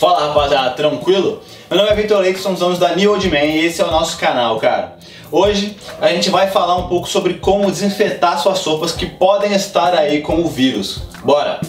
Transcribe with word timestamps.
Fala 0.00 0.28
rapaziada, 0.28 0.70
tranquilo? 0.70 1.42
Meu 1.68 1.78
nome 1.78 1.90
é 1.90 1.94
Vitor 1.94 2.20
Leite, 2.20 2.40
somos 2.40 2.58
donos 2.58 2.78
da 2.78 2.96
New 2.96 3.12
Old 3.12 3.28
Man 3.28 3.44
e 3.44 3.66
esse 3.66 3.82
é 3.82 3.84
o 3.84 3.90
nosso 3.90 4.16
canal, 4.16 4.58
cara. 4.58 4.96
Hoje 5.30 5.76
a 6.00 6.08
gente 6.08 6.30
vai 6.30 6.50
falar 6.50 6.74
um 6.76 6.88
pouco 6.88 7.06
sobre 7.06 7.34
como 7.34 7.70
desinfetar 7.70 8.38
suas 8.38 8.64
roupas 8.64 8.92
que 8.92 9.04
podem 9.04 9.52
estar 9.52 9.92
aí 9.92 10.22
com 10.22 10.40
o 10.40 10.48
vírus. 10.48 11.02
Bora! 11.22 11.60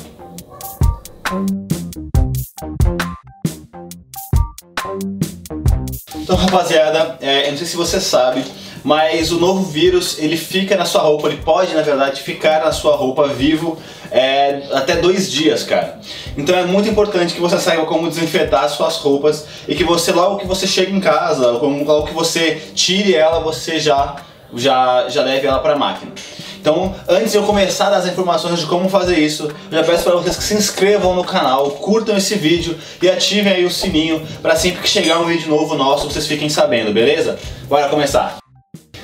Então 6.15 6.37
rapaziada, 6.37 7.17
é, 7.19 7.47
eu 7.47 7.51
não 7.51 7.57
sei 7.57 7.67
se 7.67 7.75
você 7.75 7.99
sabe, 7.99 8.45
mas 8.83 9.31
o 9.31 9.39
novo 9.39 9.63
vírus 9.63 10.17
ele 10.19 10.37
fica 10.37 10.75
na 10.75 10.85
sua 10.85 11.01
roupa, 11.01 11.27
ele 11.27 11.37
pode 11.37 11.73
na 11.73 11.81
verdade 11.81 12.21
ficar 12.21 12.63
na 12.63 12.71
sua 12.71 12.95
roupa 12.95 13.27
vivo 13.27 13.77
é, 14.11 14.63
até 14.73 14.95
dois 14.95 15.31
dias, 15.31 15.63
cara. 15.63 15.99
Então 16.37 16.55
é 16.57 16.65
muito 16.65 16.89
importante 16.89 17.33
que 17.33 17.41
você 17.41 17.59
saiba 17.59 17.85
como 17.85 18.09
desinfetar 18.09 18.69
suas 18.69 18.97
roupas 18.97 19.45
e 19.67 19.75
que 19.75 19.83
você 19.83 20.11
logo 20.11 20.37
que 20.37 20.47
você 20.47 20.67
chega 20.67 20.91
em 20.91 20.99
casa, 20.99 21.51
logo 21.51 22.07
que 22.07 22.13
você 22.13 22.61
tire 22.75 23.15
ela, 23.15 23.39
você 23.39 23.79
já 23.79 24.17
já 24.53 25.07
já 25.07 25.23
leve 25.23 25.47
ela 25.47 25.59
para 25.59 25.73
a 25.73 25.77
máquina. 25.77 26.11
Então, 26.59 26.93
antes 27.09 27.31
de 27.31 27.37
eu 27.39 27.43
começar 27.43 27.91
as 27.91 28.05
informações 28.05 28.59
de 28.59 28.67
como 28.67 28.87
fazer 28.87 29.17
isso, 29.17 29.51
eu 29.71 29.77
já 29.79 29.83
peço 29.83 30.03
para 30.03 30.13
vocês 30.13 30.37
que 30.37 30.43
se 30.43 30.53
inscrevam 30.53 31.15
no 31.15 31.23
canal, 31.23 31.71
curtam 31.71 32.15
esse 32.15 32.35
vídeo 32.35 32.77
e 33.01 33.09
ativem 33.09 33.51
aí 33.51 33.65
o 33.65 33.71
sininho 33.71 34.21
para 34.43 34.55
sempre 34.55 34.81
que 34.81 34.87
chegar 34.87 35.19
um 35.19 35.25
vídeo 35.25 35.49
novo 35.49 35.73
nosso 35.73 36.07
vocês 36.07 36.27
fiquem 36.27 36.49
sabendo, 36.49 36.93
beleza? 36.93 37.39
Bora 37.67 37.89
começar! 37.89 38.40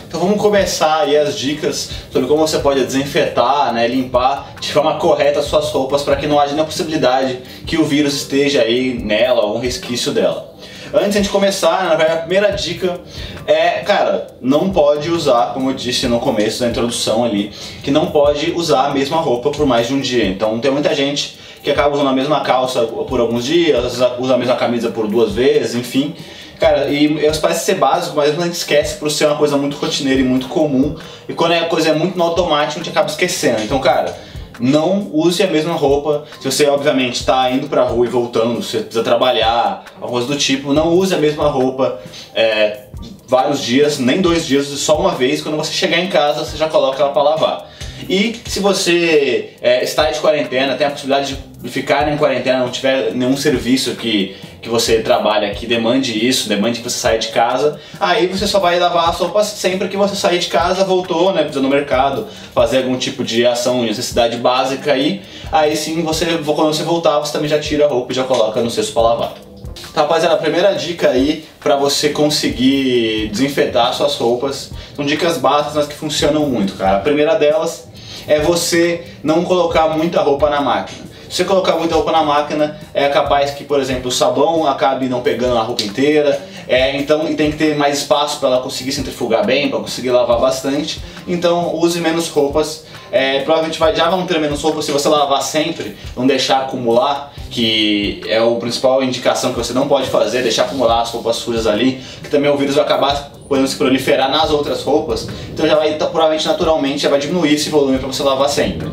Então 0.07 0.21
vamos 0.21 0.41
começar 0.41 1.01
aí 1.01 1.17
as 1.17 1.37
dicas 1.37 1.89
sobre 2.11 2.29
como 2.29 2.47
você 2.47 2.59
pode 2.59 2.81
desinfetar, 2.85 3.73
né, 3.73 3.85
limpar 3.89 4.55
de 4.57 4.71
forma 4.71 4.95
correta 4.95 5.41
as 5.41 5.45
suas 5.45 5.69
roupas 5.69 6.01
para 6.01 6.15
que 6.15 6.25
não 6.25 6.39
haja 6.39 6.53
nenhuma 6.53 6.65
possibilidade 6.65 7.39
que 7.65 7.77
o 7.77 7.83
vírus 7.83 8.15
esteja 8.15 8.61
aí 8.61 8.93
nela 8.93 9.41
ou 9.41 9.57
um 9.57 9.59
resquício 9.59 10.13
dela. 10.13 10.55
Antes 10.93 11.21
de 11.21 11.27
começar, 11.27 11.89
verdade, 11.89 12.13
a 12.13 12.17
primeira 12.17 12.51
dica 12.51 13.01
é, 13.45 13.81
cara, 13.81 14.27
não 14.39 14.69
pode 14.69 15.11
usar, 15.11 15.53
como 15.53 15.71
eu 15.71 15.73
disse 15.73 16.07
no 16.07 16.21
começo 16.21 16.61
da 16.61 16.69
introdução 16.69 17.25
ali, 17.25 17.51
que 17.83 17.91
não 17.91 18.05
pode 18.05 18.51
usar 18.51 18.87
a 18.87 18.91
mesma 18.91 19.17
roupa 19.17 19.49
por 19.51 19.65
mais 19.65 19.87
de 19.87 19.93
um 19.93 19.99
dia. 19.99 20.25
Então 20.25 20.57
tem 20.59 20.71
muita 20.71 20.95
gente 20.95 21.37
que 21.61 21.69
acaba 21.69 21.93
usando 21.93 22.07
a 22.07 22.13
mesma 22.13 22.39
calça 22.39 22.83
por 22.83 23.19
alguns 23.19 23.43
dias, 23.43 23.99
usa 24.17 24.33
a 24.33 24.37
mesma 24.37 24.55
camisa 24.55 24.89
por 24.89 25.05
duas 25.05 25.33
vezes, 25.33 25.75
enfim. 25.75 26.15
Cara, 26.59 26.89
e 26.89 27.19
parece 27.39 27.65
ser 27.65 27.75
básico, 27.75 28.15
mas 28.15 28.37
a 28.37 28.43
gente 28.43 28.55
esquece 28.55 28.97
por 28.97 29.11
ser 29.11 29.25
uma 29.27 29.37
coisa 29.37 29.57
muito 29.57 29.77
rotineira 29.77 30.19
e 30.19 30.23
muito 30.23 30.47
comum. 30.47 30.95
E 31.29 31.33
quando 31.33 31.51
a 31.51 31.65
coisa 31.65 31.89
é 31.89 31.93
muito 31.93 32.17
no 32.17 32.23
automático, 32.23 32.79
a 32.79 32.83
gente 32.83 32.89
acaba 32.89 33.09
esquecendo. 33.09 33.61
Então, 33.61 33.79
cara, 33.79 34.17
não 34.59 35.09
use 35.13 35.41
a 35.43 35.47
mesma 35.47 35.73
roupa. 35.73 36.25
Se 36.39 36.49
você, 36.49 36.65
obviamente, 36.67 37.15
está 37.15 37.49
indo 37.51 37.67
pra 37.67 37.83
rua 37.83 38.05
e 38.05 38.09
voltando, 38.09 38.61
você 38.61 38.79
precisa 38.79 39.03
trabalhar, 39.03 39.85
alguma 39.95 40.11
coisa 40.11 40.27
do 40.27 40.35
tipo, 40.37 40.73
não 40.73 40.93
use 40.93 41.13
a 41.13 41.17
mesma 41.17 41.47
roupa 41.47 41.99
é, 42.33 42.85
vários 43.27 43.61
dias, 43.61 43.99
nem 43.99 44.21
dois 44.21 44.45
dias, 44.45 44.65
só 44.67 44.99
uma 44.99 45.11
vez. 45.11 45.41
Quando 45.41 45.57
você 45.57 45.73
chegar 45.73 45.99
em 45.99 46.07
casa, 46.07 46.43
você 46.43 46.57
já 46.57 46.67
coloca 46.67 47.01
ela 47.01 47.11
para 47.11 47.21
lavar. 47.21 47.69
E 48.09 48.39
se 48.45 48.59
você 48.59 49.53
é, 49.61 49.83
está 49.83 50.09
de 50.11 50.19
quarentena, 50.19 50.75
tem 50.75 50.87
a 50.87 50.91
possibilidade 50.91 51.37
de 51.61 51.69
ficar 51.69 52.11
em 52.11 52.17
quarentena, 52.17 52.59
não 52.59 52.69
tiver 52.69 53.13
nenhum 53.13 53.35
serviço 53.35 53.95
que, 53.95 54.35
que 54.67 54.71
você 54.71 54.99
trabalha 54.99 55.49
que 55.53 55.65
demande 55.65 56.27
isso, 56.27 56.49
demande 56.49 56.79
que 56.81 56.89
você 56.89 56.99
saia 56.99 57.17
de 57.17 57.29
casa, 57.29 57.79
aí 57.99 58.27
você 58.27 58.45
só 58.45 58.59
vai 58.59 58.77
lavar 58.77 59.09
as 59.09 59.17
roupas 59.17 59.47
sempre 59.47 59.87
que 59.87 59.95
você 59.95 60.15
sair 60.15 60.39
de 60.39 60.47
casa, 60.47 60.83
voltou, 60.83 61.31
né, 61.31 61.41
precisa 61.41 61.61
no 61.61 61.69
mercado, 61.69 62.27
fazer 62.53 62.79
algum 62.79 62.97
tipo 62.97 63.23
de 63.23 63.45
ação, 63.45 63.83
necessidade 63.83 64.37
básica 64.37 64.91
aí, 64.91 65.21
aí 65.51 65.75
sim 65.75 66.03
você, 66.03 66.25
quando 66.25 66.73
você 66.73 66.83
voltar, 66.83 67.17
você 67.19 67.31
também 67.31 67.49
já 67.49 67.59
tira 67.59 67.85
a 67.85 67.87
roupa 67.87 68.11
e 68.11 68.15
já 68.15 68.25
coloca 68.25 68.61
no 68.61 68.69
cesto 68.69 68.91
para 68.93 69.01
lavar. 69.03 69.33
Tá, 69.93 70.01
rapaziada, 70.01 70.35
a 70.35 70.37
primeira 70.37 70.73
dica 70.73 71.09
aí 71.09 71.45
para 71.59 71.75
você 71.75 72.09
conseguir 72.09 73.29
desinfetar 73.29 73.93
suas 73.93 74.15
roupas 74.15 74.71
são 74.95 75.05
dicas 75.05 75.37
básicas, 75.37 75.75
mas 75.75 75.87
que 75.87 75.95
funcionam 75.95 76.45
muito, 76.45 76.73
cara. 76.73 76.97
A 76.97 77.01
primeira 77.01 77.35
delas 77.35 77.87
é 78.27 78.39
você 78.39 79.05
não 79.23 79.43
colocar 79.43 79.87
muita 79.89 80.21
roupa 80.21 80.49
na 80.49 80.61
máquina. 80.61 81.06
Se 81.29 81.37
você 81.37 81.43
colocar 81.43 81.73
muita 81.73 81.95
roupa 81.95 82.11
na 82.11 82.23
máquina, 82.23 82.79
é 82.93 83.09
capaz 83.09 83.51
que, 83.51 83.63
por 83.63 83.79
exemplo, 83.79 84.07
o 84.07 84.11
sabão 84.11 84.65
acabe 84.65 85.09
não 85.09 85.21
pegando 85.21 85.57
a 85.57 85.61
roupa 85.61 85.83
inteira. 85.83 86.41
É, 86.67 86.97
então, 86.97 87.33
tem 87.35 87.51
que 87.51 87.57
ter 87.57 87.75
mais 87.75 87.99
espaço 87.99 88.39
para 88.39 88.49
ela 88.49 88.61
conseguir 88.61 88.91
centrifugar 88.91 89.45
bem, 89.45 89.69
para 89.69 89.79
conseguir 89.79 90.11
lavar 90.11 90.39
bastante. 90.39 91.01
Então, 91.27 91.75
use 91.75 91.99
menos 91.99 92.29
roupas. 92.29 92.85
É, 93.11 93.39
provavelmente 93.41 93.79
vai, 93.79 93.95
já 93.95 94.09
vão 94.09 94.25
ter 94.25 94.39
menos 94.39 94.61
roupas 94.61 94.85
se 94.85 94.91
você 94.91 95.07
lavar 95.07 95.41
sempre, 95.41 95.95
não 96.15 96.27
deixar 96.27 96.59
acumular, 96.59 97.33
que 97.49 98.21
é 98.27 98.37
a 98.37 98.55
principal 98.55 99.01
indicação 99.01 99.51
que 99.51 99.57
você 99.57 99.73
não 99.73 99.87
pode 99.87 100.09
fazer, 100.09 100.41
deixar 100.43 100.63
acumular 100.63 101.01
as 101.01 101.09
roupas 101.09 101.37
sujas 101.37 101.67
ali, 101.67 102.01
que 102.21 102.29
também 102.29 102.51
o 102.51 102.57
vírus 102.57 102.75
vai 102.75 102.83
acabar 102.83 103.31
podendo 103.47 103.67
se 103.67 103.77
proliferar 103.77 104.29
nas 104.29 104.51
outras 104.51 104.83
roupas, 104.83 105.27
então 105.49 105.65
já 105.65 105.75
vai 105.75 105.93
provavelmente 105.93 106.45
naturalmente 106.45 106.97
já 106.99 107.09
vai 107.09 107.17
diminuir 107.17 107.53
esse 107.53 107.69
volume 107.69 107.97
para 107.97 108.07
você 108.07 108.21
lavar 108.21 108.49
sempre. 108.49 108.89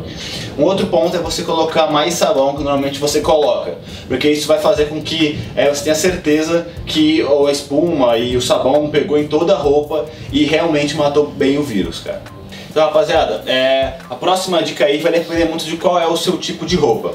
Um 0.57 0.63
outro 0.63 0.87
ponto 0.87 1.15
é 1.15 1.19
você 1.19 1.43
colocar 1.43 1.87
mais 1.87 2.13
sabão 2.13 2.55
que 2.55 2.63
normalmente 2.63 2.97
você 2.97 3.19
coloca, 3.19 3.77
porque 4.07 4.29
isso 4.29 4.47
vai 4.47 4.57
fazer 4.59 4.85
com 4.85 5.01
que 5.01 5.37
é, 5.53 5.67
você 5.67 5.83
tenha 5.83 5.95
certeza 5.95 6.67
que 6.85 7.21
a 7.21 7.51
espuma 7.51 8.17
e 8.17 8.37
o 8.37 8.41
sabão 8.41 8.89
pegou 8.89 9.17
em 9.17 9.27
toda 9.27 9.53
a 9.53 9.57
roupa 9.57 10.05
e 10.31 10.45
realmente 10.45 10.95
matou 10.95 11.27
bem 11.27 11.57
o 11.57 11.63
vírus, 11.63 11.99
cara. 11.99 12.21
Então, 12.69 12.85
rapaziada, 12.85 13.43
é, 13.47 13.95
a 14.09 14.15
próxima 14.15 14.63
dica 14.63 14.85
aí 14.85 14.99
vai 14.99 15.11
depender 15.11 15.45
muito 15.45 15.65
de 15.65 15.75
qual 15.75 15.99
é 15.99 16.07
o 16.07 16.15
seu 16.15 16.37
tipo 16.37 16.65
de 16.65 16.77
roupa. 16.77 17.13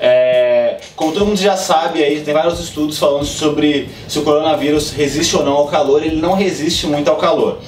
É, 0.00 0.78
como 0.94 1.12
todo 1.12 1.26
mundo 1.26 1.38
já 1.38 1.56
sabe, 1.56 2.02
aí 2.02 2.20
tem 2.20 2.32
vários 2.32 2.60
estudos 2.60 2.98
falando 2.98 3.24
sobre 3.24 3.90
se 4.06 4.18
o 4.18 4.22
coronavírus 4.22 4.92
resiste 4.92 5.36
ou 5.36 5.44
não 5.44 5.54
ao 5.54 5.66
calor. 5.66 6.02
Ele 6.02 6.16
não 6.16 6.34
resiste 6.34 6.86
muito 6.86 7.08
ao 7.08 7.16
calor 7.16 7.58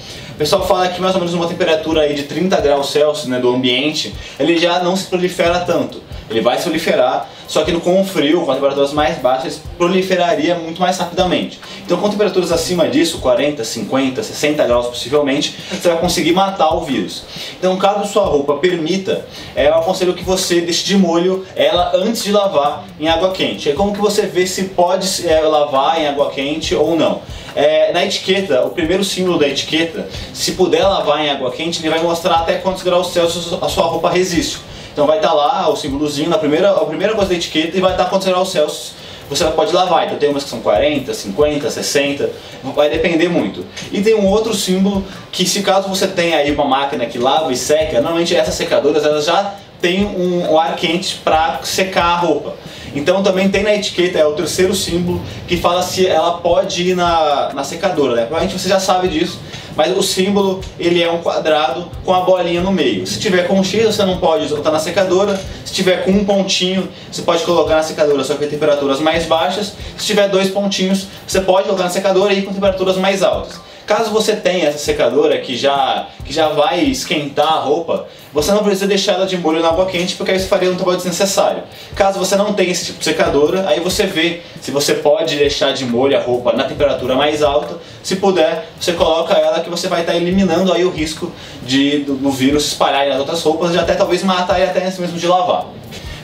pessoal 0.40 0.66
fala 0.66 0.88
que 0.88 1.02
mais 1.02 1.14
ou 1.14 1.20
menos 1.20 1.34
uma 1.34 1.46
temperatura 1.46 2.00
aí 2.00 2.14
de 2.14 2.22
30 2.22 2.58
graus 2.62 2.90
Celsius 2.90 3.28
né, 3.28 3.38
do 3.38 3.50
ambiente, 3.50 4.14
ele 4.38 4.56
já 4.56 4.82
não 4.82 4.96
se 4.96 5.04
prolifera 5.04 5.60
tanto. 5.60 6.02
Ele 6.30 6.40
vai 6.40 6.60
proliferar, 6.62 7.28
só 7.48 7.64
que 7.64 7.72
com 7.80 8.00
o 8.00 8.04
frio, 8.04 8.46
com 8.46 8.54
temperaturas 8.54 8.92
mais 8.92 9.18
baixas, 9.18 9.60
proliferaria 9.76 10.54
muito 10.54 10.80
mais 10.80 10.96
rapidamente. 10.96 11.58
Então 11.84 11.98
com 11.98 12.08
temperaturas 12.08 12.52
acima 12.52 12.88
disso, 12.88 13.18
40, 13.18 13.64
50, 13.64 14.22
60 14.22 14.64
graus 14.64 14.86
possivelmente, 14.86 15.56
você 15.70 15.88
vai 15.88 15.98
conseguir 15.98 16.32
matar 16.32 16.72
o 16.76 16.82
vírus. 16.82 17.24
Então 17.58 17.76
caso 17.76 18.10
sua 18.10 18.24
roupa 18.24 18.54
permita, 18.54 19.26
é, 19.56 19.66
eu 19.66 19.74
aconselho 19.74 20.14
que 20.14 20.22
você 20.22 20.60
deixe 20.60 20.84
de 20.84 20.96
molho 20.96 21.44
ela 21.56 21.90
antes 21.96 22.22
de 22.22 22.30
lavar 22.30 22.84
em 23.00 23.08
água 23.08 23.32
quente. 23.32 23.68
É 23.68 23.72
como 23.72 23.92
que 23.92 24.00
você 24.00 24.22
vê 24.22 24.46
se 24.46 24.64
pode 24.64 25.26
é, 25.26 25.40
lavar 25.40 26.00
em 26.00 26.06
água 26.06 26.30
quente 26.30 26.74
ou 26.76 26.94
não. 26.94 27.22
É, 27.56 27.92
na 27.92 28.04
etiqueta, 28.04 28.64
o 28.64 28.70
primeiro 28.70 29.02
símbolo 29.02 29.36
da 29.36 29.48
etiqueta, 29.48 30.08
se 30.32 30.52
puder 30.52 30.84
lavar 30.84 31.24
em 31.24 31.30
água 31.30 31.50
quente, 31.50 31.80
ele 31.80 31.90
vai 31.90 32.00
mostrar 32.00 32.36
até 32.36 32.54
quantos 32.54 32.84
graus 32.84 33.12
Celsius 33.12 33.52
a 33.60 33.68
sua 33.68 33.86
roupa 33.86 34.08
resiste. 34.08 34.60
Então 35.00 35.08
vai 35.08 35.16
estar 35.16 35.30
tá 35.30 35.34
lá 35.34 35.70
o 35.70 35.76
símbolozinho 35.76 36.28
na 36.28 36.36
primeira, 36.36 36.72
a 36.72 36.84
primeira 36.84 37.14
coisa 37.14 37.30
da 37.30 37.34
etiqueta 37.34 37.74
e 37.74 37.80
vai 37.80 37.92
estar 37.92 38.04
tá 38.04 38.10
quantos 38.10 38.28
graus 38.28 38.52
Celsius 38.52 38.92
você 39.30 39.46
pode 39.46 39.72
lavar. 39.72 40.04
Então 40.04 40.18
tem 40.18 40.28
umas 40.28 40.44
que 40.44 40.50
são 40.50 40.60
40, 40.60 41.14
50, 41.14 41.70
60, 41.70 42.30
vai 42.74 42.90
depender 42.90 43.30
muito. 43.30 43.64
E 43.90 44.02
tem 44.02 44.14
um 44.14 44.26
outro 44.26 44.52
símbolo 44.52 45.02
que 45.32 45.46
se 45.46 45.62
caso 45.62 45.88
você 45.88 46.06
tenha 46.06 46.36
aí 46.36 46.52
uma 46.52 46.66
máquina 46.66 47.06
que 47.06 47.16
lava 47.16 47.50
e 47.50 47.56
seca, 47.56 47.98
normalmente 48.02 48.36
essas 48.36 48.54
secadoras 48.56 49.02
elas 49.02 49.24
já 49.24 49.54
têm 49.80 50.04
um, 50.04 50.52
um 50.52 50.58
ar 50.58 50.76
quente 50.76 51.18
para 51.24 51.60
secar 51.62 52.04
a 52.04 52.16
roupa. 52.16 52.52
Então 52.94 53.22
também 53.22 53.48
tem 53.48 53.62
na 53.62 53.74
etiqueta, 53.74 54.18
é 54.18 54.26
o 54.26 54.32
terceiro 54.32 54.74
símbolo, 54.74 55.20
que 55.46 55.56
fala 55.56 55.82
se 55.82 56.06
ela 56.06 56.38
pode 56.38 56.90
ir 56.90 56.96
na, 56.96 57.52
na 57.54 57.64
secadora, 57.64 58.14
né? 58.14 58.22
Provavelmente 58.22 58.58
você 58.58 58.68
já 58.68 58.80
sabe 58.80 59.08
disso, 59.08 59.38
mas 59.76 59.96
o 59.96 60.02
símbolo 60.02 60.60
ele 60.78 61.02
é 61.02 61.10
um 61.10 61.18
quadrado 61.18 61.88
com 62.04 62.12
a 62.12 62.20
bolinha 62.20 62.60
no 62.60 62.72
meio. 62.72 63.06
Se 63.06 63.20
tiver 63.20 63.46
com 63.46 63.60
um 63.60 63.64
X 63.64 63.84
você 63.86 64.04
não 64.04 64.18
pode 64.18 64.48
botar 64.48 64.70
na 64.70 64.80
secadora, 64.80 65.40
se 65.64 65.72
tiver 65.72 66.04
com 66.04 66.10
um 66.10 66.24
pontinho 66.24 66.88
você 67.10 67.22
pode 67.22 67.44
colocar 67.44 67.76
na 67.76 67.82
secadora 67.82 68.24
só 68.24 68.34
que 68.34 68.44
a 68.44 68.48
temperaturas 68.48 69.00
mais 69.00 69.26
baixas, 69.26 69.74
se 69.96 70.06
tiver 70.06 70.28
dois 70.28 70.48
pontinhos 70.48 71.06
você 71.26 71.40
pode 71.40 71.66
colocar 71.66 71.84
na 71.84 71.90
secadora 71.90 72.32
e 72.32 72.40
ir 72.40 72.42
com 72.42 72.52
temperaturas 72.52 72.96
mais 72.96 73.22
altas. 73.22 73.60
Caso 73.90 74.12
você 74.12 74.36
tenha 74.36 74.68
essa 74.68 74.78
secadora 74.78 75.36
que 75.38 75.56
já, 75.56 76.06
que 76.24 76.32
já 76.32 76.46
vai 76.50 76.84
esquentar 76.84 77.54
a 77.54 77.58
roupa, 77.58 78.06
você 78.32 78.52
não 78.52 78.62
precisa 78.62 78.86
deixar 78.86 79.14
ela 79.14 79.26
de 79.26 79.36
molho 79.36 79.60
na 79.60 79.66
água 79.66 79.84
quente, 79.86 80.14
porque 80.14 80.30
isso 80.30 80.46
faria 80.46 80.70
um 80.70 80.76
trabalho 80.76 80.98
desnecessário. 80.98 81.64
Caso 81.96 82.16
você 82.16 82.36
não 82.36 82.52
tenha 82.52 82.70
esse 82.70 82.84
tipo 82.86 83.00
de 83.00 83.04
secadora, 83.06 83.68
aí 83.68 83.80
você 83.80 84.06
vê 84.06 84.42
se 84.60 84.70
você 84.70 84.94
pode 84.94 85.34
deixar 85.34 85.72
de 85.72 85.84
molho 85.84 86.16
a 86.16 86.20
roupa 86.20 86.52
na 86.52 86.62
temperatura 86.62 87.16
mais 87.16 87.42
alta. 87.42 87.78
Se 88.00 88.14
puder, 88.14 88.68
você 88.78 88.92
coloca 88.92 89.34
ela 89.34 89.58
que 89.58 89.68
você 89.68 89.88
vai 89.88 90.02
estar 90.02 90.14
eliminando 90.14 90.72
aí 90.72 90.84
o 90.84 90.90
risco 90.90 91.32
de 91.64 92.04
do, 92.04 92.14
do 92.14 92.30
vírus 92.30 92.66
espalhar 92.68 93.08
nas 93.08 93.18
outras 93.18 93.42
roupas 93.42 93.74
e 93.74 93.78
até 93.78 93.94
talvez 93.94 94.22
matar 94.22 94.60
ele 94.60 94.70
até 94.70 94.86
antes 94.86 95.00
mesmo 95.00 95.18
de 95.18 95.26
lavar. 95.26 95.66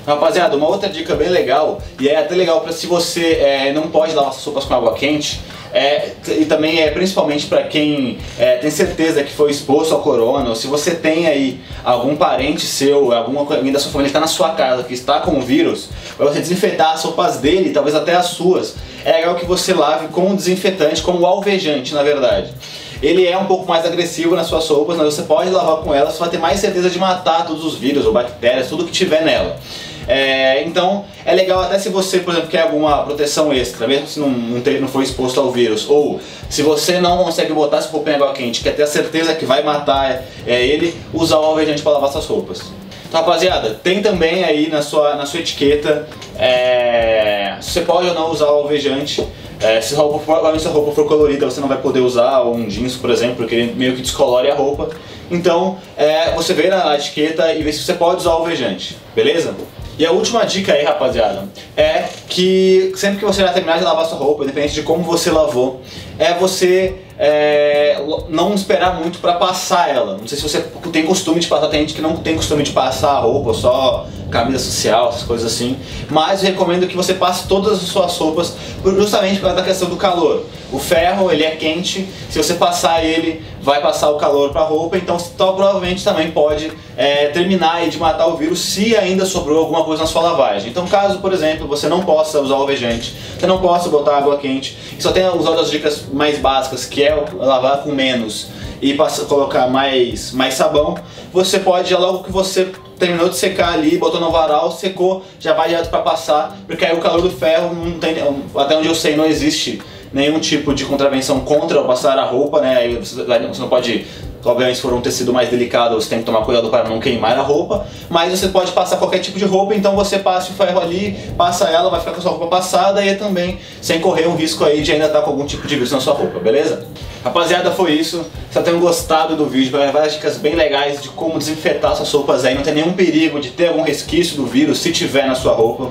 Rapaziada, 0.06 0.56
uma 0.56 0.68
outra 0.68 0.88
dica 0.88 1.16
bem 1.16 1.28
legal, 1.28 1.82
e 1.98 2.08
é 2.08 2.16
até 2.16 2.32
legal 2.36 2.60
para 2.60 2.70
se 2.70 2.86
você 2.86 3.32
é, 3.40 3.72
não 3.72 3.88
pode 3.88 4.14
lavar 4.14 4.32
suas 4.32 4.44
roupas 4.44 4.64
com 4.64 4.72
água 4.72 4.94
quente, 4.94 5.40
é, 5.74 6.12
e 6.28 6.44
também 6.44 6.80
é 6.80 6.92
principalmente 6.92 7.46
para 7.46 7.64
quem 7.64 8.18
é, 8.38 8.58
tem 8.58 8.70
certeza 8.70 9.24
que 9.24 9.32
foi 9.32 9.50
exposto 9.50 9.92
ao 9.92 10.00
corona, 10.00 10.48
ou 10.48 10.54
se 10.54 10.68
você 10.68 10.94
tem 10.94 11.26
aí 11.26 11.60
algum 11.84 12.14
parente 12.14 12.64
seu, 12.64 13.12
alguma 13.12 13.40
alguém 13.40 13.72
da 13.72 13.80
sua 13.80 13.90
família 13.90 14.08
que 14.08 14.16
está 14.16 14.20
na 14.20 14.28
sua 14.28 14.50
casa 14.50 14.84
que 14.84 14.94
está 14.94 15.18
com 15.18 15.38
o 15.38 15.40
vírus, 15.40 15.88
para 16.16 16.26
você 16.26 16.38
desinfetar 16.38 16.92
as 16.92 17.02
roupas 17.02 17.38
dele, 17.38 17.70
talvez 17.70 17.96
até 17.96 18.14
as 18.14 18.26
suas, 18.26 18.76
é 19.04 19.10
legal 19.10 19.34
que 19.34 19.44
você 19.44 19.74
lave 19.74 20.06
com 20.08 20.36
desinfetante, 20.36 21.02
com 21.02 21.14
o 21.14 21.26
alvejante, 21.26 21.92
na 21.92 22.04
verdade 22.04 22.54
ele 23.02 23.26
é 23.26 23.36
um 23.36 23.44
pouco 23.44 23.68
mais 23.68 23.84
agressivo 23.84 24.34
nas 24.34 24.46
suas 24.46 24.66
roupas, 24.68 24.96
mas 24.96 25.14
você 25.14 25.22
pode 25.22 25.50
lavar 25.50 25.82
com 25.82 25.94
ela, 25.94 26.10
você 26.10 26.18
vai 26.18 26.30
ter 26.30 26.38
mais 26.38 26.60
certeza 26.60 26.88
de 26.88 26.98
matar 26.98 27.46
todos 27.46 27.62
os 27.62 27.74
vírus 27.74 28.06
ou 28.06 28.12
bactérias, 28.12 28.68
tudo 28.68 28.86
que 28.86 28.90
tiver 28.90 29.22
nela. 29.22 29.58
É, 30.08 30.62
então 30.62 31.04
é 31.24 31.34
legal 31.34 31.62
até 31.62 31.78
se 31.78 31.88
você, 31.88 32.20
por 32.20 32.32
exemplo, 32.32 32.48
quer 32.48 32.62
alguma 32.62 33.02
proteção 33.02 33.52
extra, 33.52 33.86
mesmo 33.88 34.06
se 34.06 34.20
não, 34.20 34.30
não, 34.30 34.60
ter, 34.60 34.80
não 34.80 34.86
for 34.86 35.02
exposto 35.02 35.40
ao 35.40 35.50
vírus, 35.50 35.88
ou 35.88 36.20
se 36.48 36.62
você 36.62 37.00
não 37.00 37.24
consegue 37.24 37.52
botar 37.52 37.78
esse 37.78 37.88
roupa 37.88 38.10
em 38.10 38.14
água 38.14 38.32
quente, 38.32 38.62
quer 38.62 38.76
ter 38.76 38.84
a 38.84 38.86
certeza 38.86 39.34
que 39.34 39.44
vai 39.44 39.62
matar 39.62 40.22
é, 40.46 40.64
ele, 40.64 40.94
usar 41.12 41.38
o 41.38 41.44
alvejante 41.44 41.82
para 41.82 41.92
lavar 41.92 42.10
suas 42.12 42.26
roupas. 42.26 42.62
Então, 43.08 43.20
rapaziada, 43.20 43.70
tem 43.82 44.02
também 44.02 44.44
aí 44.44 44.68
na 44.68 44.82
sua, 44.82 45.14
na 45.14 45.26
sua 45.26 45.40
etiqueta 45.40 46.08
é, 46.38 47.56
você 47.60 47.80
pode 47.80 48.08
ou 48.08 48.14
não 48.14 48.30
usar 48.30 48.46
o 48.46 48.56
alvejante. 48.56 49.26
É, 49.58 49.80
se, 49.80 49.94
a 49.94 49.98
roupa 49.98 50.18
for, 50.18 50.60
se 50.60 50.68
a 50.68 50.70
roupa 50.70 50.92
for 50.92 51.06
colorida, 51.06 51.46
você 51.46 51.60
não 51.60 51.68
vai 51.68 51.78
poder 51.78 52.00
usar 52.00 52.42
um 52.42 52.66
jeans, 52.68 52.94
por 52.94 53.08
exemplo, 53.10 53.36
porque 53.36 53.54
ele 53.54 53.74
meio 53.74 53.94
que 53.94 54.02
descolore 54.02 54.50
a 54.50 54.54
roupa. 54.54 54.90
Então, 55.30 55.78
é, 55.96 56.32
você 56.32 56.52
vê 56.52 56.68
na 56.68 56.94
etiqueta 56.94 57.52
e 57.52 57.62
vê 57.62 57.72
se 57.72 57.82
você 57.82 57.94
pode 57.94 58.18
usar 58.18 58.30
o 58.30 58.38
alvejante, 58.38 58.96
beleza? 59.14 59.54
E 59.98 60.04
a 60.04 60.12
última 60.12 60.44
dica 60.44 60.74
aí, 60.74 60.84
rapaziada, 60.84 61.44
é 61.76 62.04
que 62.28 62.92
sempre 62.96 63.18
que 63.18 63.24
você 63.24 63.40
já 63.40 63.52
terminar 63.52 63.78
de 63.78 63.84
lavar 63.84 64.04
sua 64.06 64.18
roupa, 64.18 64.44
independente 64.44 64.74
de 64.74 64.82
como 64.82 65.02
você 65.02 65.30
lavou, 65.30 65.80
é 66.18 66.34
você 66.34 66.96
é, 67.18 67.98
não 68.28 68.54
esperar 68.54 69.00
muito 69.00 69.18
para 69.20 69.34
passar 69.34 69.88
ela. 69.88 70.18
Não 70.18 70.26
sei 70.26 70.36
se 70.36 70.42
você 70.42 70.60
tem 70.92 71.06
costume 71.06 71.40
de 71.40 71.46
passar, 71.46 71.68
tem 71.68 71.80
gente 71.80 71.94
que 71.94 72.02
não 72.02 72.16
tem 72.16 72.36
costume 72.36 72.62
de 72.62 72.72
passar 72.72 73.12
a 73.12 73.20
roupa, 73.20 73.54
só 73.54 74.06
camisa 74.30 74.58
social, 74.58 75.10
essas 75.10 75.22
coisas 75.22 75.52
assim. 75.52 75.76
Mas 76.10 76.42
recomendo 76.42 76.86
que 76.86 76.96
você 76.96 77.14
passe 77.14 77.46
todas 77.46 77.74
as 77.74 77.80
suas 77.80 78.16
roupas, 78.16 78.54
justamente 78.84 79.36
por 79.36 79.42
causa 79.42 79.56
da 79.56 79.62
questão 79.62 79.88
do 79.88 79.96
calor. 79.96 80.44
O 80.72 80.78
ferro, 80.78 81.30
ele 81.30 81.44
é 81.44 81.52
quente, 81.52 82.08
se 82.28 82.42
você 82.42 82.54
passar 82.54 83.04
ele, 83.04 83.44
vai 83.62 83.80
passar 83.80 84.10
o 84.10 84.16
calor 84.16 84.50
para 84.50 84.62
a 84.62 84.64
roupa, 84.64 84.96
então, 84.96 85.16
então 85.16 85.54
provavelmente 85.54 86.02
também 86.02 86.30
pode 86.32 86.72
é, 86.96 87.28
terminar 87.28 87.88
de 87.88 87.98
matar 87.98 88.26
o 88.26 88.36
vírus 88.36 88.60
se 88.60 88.96
ainda 88.96 89.24
sobrou 89.24 89.60
alguma 89.60 89.84
coisa 89.84 90.02
na 90.02 90.08
sua 90.08 90.22
lavagem. 90.22 90.70
Então, 90.70 90.86
caso, 90.86 91.18
por 91.20 91.32
exemplo, 91.32 91.68
você 91.68 91.88
não 91.88 92.02
possa 92.02 92.40
usar 92.40 92.54
alvejante, 92.54 93.14
você 93.38 93.46
não 93.46 93.58
possa 93.58 93.88
botar 93.88 94.16
água 94.16 94.38
quente, 94.38 94.76
só 94.98 95.12
tenha 95.12 95.32
usado 95.34 95.60
as 95.60 95.70
dicas 95.70 96.04
mais 96.12 96.38
básicas, 96.38 96.84
que 96.84 97.02
é 97.02 97.24
lavar 97.38 97.82
com 97.82 97.92
menos 97.92 98.48
e 98.80 98.94
passa, 98.94 99.24
colocar 99.24 99.68
mais, 99.68 100.32
mais 100.32 100.54
sabão, 100.54 100.96
você 101.32 101.58
pode, 101.58 101.94
logo 101.94 102.24
que 102.24 102.32
você 102.32 102.70
terminou 102.98 103.28
de 103.28 103.36
secar 103.36 103.74
ali, 103.74 103.98
botou 103.98 104.20
no 104.20 104.30
varal, 104.30 104.72
secou, 104.72 105.22
já 105.38 105.52
vai 105.52 105.68
direto 105.68 105.90
para 105.90 106.00
passar, 106.00 106.56
porque 106.66 106.84
aí 106.84 106.96
o 106.96 107.00
calor 107.00 107.20
do 107.20 107.30
ferro 107.30 107.74
não 107.74 107.98
tem, 107.98 108.16
até 108.54 108.76
onde 108.76 108.88
eu 108.88 108.94
sei, 108.94 109.16
não 109.16 109.26
existe 109.26 109.82
nenhum 110.12 110.38
tipo 110.38 110.72
de 110.72 110.84
contravenção 110.84 111.40
contra 111.40 111.82
passar 111.82 112.18
a 112.18 112.24
roupa, 112.24 112.60
né? 112.60 112.76
Aí 112.76 112.96
você, 112.96 113.22
você 113.22 113.60
não 113.60 113.68
pode 113.68 114.06
Obviamente, 114.46 114.76
se 114.76 114.82
for 114.82 114.92
um 114.92 115.00
tecido 115.00 115.32
mais 115.32 115.48
delicado, 115.48 115.96
você 115.96 116.08
tem 116.08 116.20
que 116.20 116.24
tomar 116.24 116.42
cuidado 116.42 116.70
para 116.70 116.88
não 116.88 117.00
queimar 117.00 117.36
a 117.36 117.42
roupa. 117.42 117.84
Mas 118.08 118.38
você 118.38 118.48
pode 118.48 118.70
passar 118.70 118.96
qualquer 118.96 119.18
tipo 119.18 119.38
de 119.38 119.44
roupa, 119.44 119.74
então 119.74 119.96
você 119.96 120.20
passa 120.20 120.52
o 120.52 120.54
ferro 120.54 120.80
ali, 120.80 121.18
passa 121.36 121.64
ela, 121.64 121.90
vai 121.90 121.98
ficar 121.98 122.12
com 122.12 122.18
a 122.18 122.22
sua 122.22 122.30
roupa 122.30 122.46
passada 122.46 123.04
e 123.04 123.16
também 123.16 123.58
sem 123.82 124.00
correr 124.00 124.28
um 124.28 124.36
risco 124.36 124.64
aí 124.64 124.82
de 124.82 124.92
ainda 124.92 125.06
estar 125.06 125.22
com 125.22 125.30
algum 125.30 125.44
tipo 125.44 125.66
de 125.66 125.74
vírus 125.74 125.90
na 125.90 126.00
sua 126.00 126.14
roupa, 126.14 126.38
beleza? 126.38 126.86
Rapaziada, 127.26 127.72
foi 127.72 127.90
isso. 127.94 128.24
Espero 128.46 128.64
tenham 128.64 128.78
gostado 128.78 129.34
do 129.34 129.46
vídeo. 129.46 129.72
Vai 129.72 129.90
várias 129.90 130.12
dicas 130.12 130.36
bem 130.36 130.54
legais 130.54 131.02
de 131.02 131.08
como 131.08 131.36
desinfetar 131.40 131.96
suas 131.96 132.12
roupas 132.12 132.44
aí. 132.44 132.54
Não 132.54 132.62
tem 132.62 132.72
nenhum 132.72 132.92
perigo 132.92 133.40
de 133.40 133.50
ter 133.50 133.66
algum 133.66 133.82
resquício 133.82 134.36
do 134.36 134.46
vírus 134.46 134.78
se 134.78 134.92
tiver 134.92 135.26
na 135.26 135.34
sua 135.34 135.52
roupa. 135.52 135.90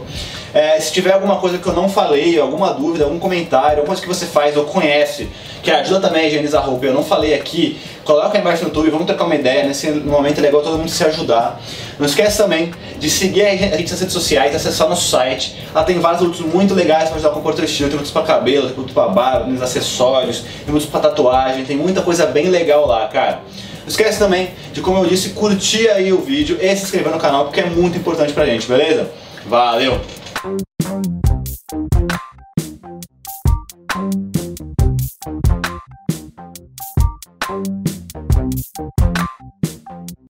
É, 0.54 0.80
se 0.80 0.94
tiver 0.94 1.12
alguma 1.12 1.36
coisa 1.36 1.58
que 1.58 1.68
eu 1.68 1.74
não 1.74 1.90
falei, 1.90 2.40
alguma 2.40 2.74
dúvida, 2.74 3.04
algum 3.04 3.20
comentário, 3.20 3.80
alguma 3.80 3.88
coisa 3.88 4.02
que 4.02 4.08
você 4.08 4.26
faz 4.26 4.56
ou 4.56 4.64
conhece, 4.64 5.28
que 5.62 5.70
ajuda 5.70 6.08
também 6.08 6.24
a 6.24 6.28
higienizar 6.28 6.64
a 6.64 6.66
roupa, 6.66 6.86
eu 6.86 6.94
não 6.94 7.04
falei 7.04 7.34
aqui, 7.34 7.78
coloca 8.06 8.38
aí 8.38 8.40
embaixo 8.40 8.62
no 8.62 8.70
YouTube, 8.70 8.90
vamos 8.90 9.06
trocar 9.06 9.26
uma 9.26 9.36
ideia, 9.36 9.66
nesse 9.66 9.92
momento 9.92 10.38
é 10.38 10.42
legal 10.42 10.62
todo 10.62 10.78
mundo 10.78 10.90
se 10.90 11.04
ajudar. 11.04 11.62
Não 12.00 12.06
esquece 12.06 12.38
também 12.38 12.72
de 13.06 13.12
seguir 13.12 13.46
a 13.46 13.56
gente 13.56 13.92
nas 13.92 14.00
redes 14.00 14.14
sociais, 14.14 14.56
acessar 14.56 14.90
nosso 14.90 15.08
site, 15.10 15.56
lá 15.74 15.84
tem 15.84 16.00
vários 16.00 16.22
produtos 16.22 16.42
muito 16.52 16.74
legais 16.74 17.10
para 17.10 17.18
ajudar 17.18 17.30
com 17.30 17.40
o 17.40 17.64
estilo, 17.64 17.90
tem 17.90 17.98
produtos 17.98 18.12
para 18.12 18.24
cabelo, 18.24 18.66
tem 18.66 18.74
produtos 18.74 18.94
para 18.96 19.08
barba, 19.10 19.46
tem 19.46 19.62
acessórios, 19.62 20.40
tem 20.40 20.66
produtos 20.66 20.88
para 20.88 21.02
tatuagem, 21.02 21.66
tem 21.66 21.78
muita 21.78 22.02
coisa 22.02 22.26
bem 22.26 22.50
legal 22.50 22.88
lá, 22.88 23.08
cara. 23.08 23.42
Não 23.82 23.88
esquece 23.88 24.18
também 24.18 24.50
de, 24.74 24.82
como 24.82 24.98
eu 24.98 25.06
disse, 25.06 25.30
curtir 25.30 25.88
aí 25.90 26.12
o 26.12 26.18
vídeo 26.18 26.58
e 26.60 26.76
se 26.76 26.86
inscrever 26.86 27.14
no 27.14 27.20
canal, 27.20 27.46
porque 27.46 27.60
é 27.60 27.66
muito 27.66 27.96
importante 27.96 28.34
pra 28.34 28.44
gente, 28.46 28.68
beleza? 28.68 29.12
Valeu! 29.46 30.02